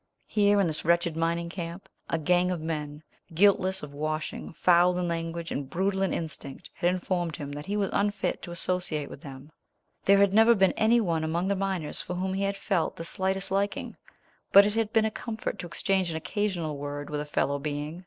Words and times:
Here, 0.25 0.59
in 0.59 0.65
this 0.65 0.83
wretched 0.83 1.15
mining 1.15 1.47
camp, 1.47 1.87
a 2.09 2.17
gang 2.17 2.49
of 2.49 2.59
men, 2.59 3.03
guiltless 3.35 3.83
of 3.83 3.93
washing, 3.93 4.51
foul 4.51 4.97
in 4.97 5.07
language, 5.07 5.51
and 5.51 5.69
brutal 5.69 6.01
in 6.01 6.11
instinct, 6.11 6.71
had 6.73 6.89
informed 6.89 7.35
him 7.35 7.51
that 7.51 7.67
he 7.67 7.77
was 7.77 7.91
unfit 7.93 8.41
to 8.41 8.49
associate 8.49 9.11
with 9.11 9.21
them. 9.21 9.51
There 10.05 10.17
had 10.17 10.33
never 10.33 10.55
been 10.55 10.71
any 10.73 10.99
one 10.99 11.23
among 11.23 11.49
the 11.49 11.55
miners 11.55 12.01
for 12.01 12.15
whom 12.15 12.33
he 12.33 12.41
had 12.41 12.57
felt 12.57 12.95
the 12.95 13.03
slightest 13.03 13.51
liking; 13.51 13.95
but 14.51 14.65
it 14.65 14.73
had 14.73 14.91
been 14.91 15.05
a 15.05 15.11
comfort 15.11 15.59
to 15.59 15.67
exchange 15.67 16.09
an 16.09 16.17
occasional 16.17 16.79
word 16.79 17.11
with 17.11 17.21
a 17.21 17.23
fellow 17.25 17.59
being. 17.59 17.99